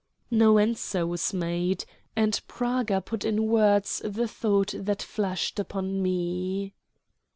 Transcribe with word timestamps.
No 0.31 0.57
answer 0.57 1.05
was 1.05 1.31
made, 1.31 1.85
and 2.15 2.41
Praga 2.47 3.01
put 3.01 3.23
in 3.23 3.45
words 3.45 4.01
the 4.03 4.27
thought 4.27 4.73
that 4.75 5.03
flashed 5.03 5.59
upon 5.59 6.01
me. 6.01 6.73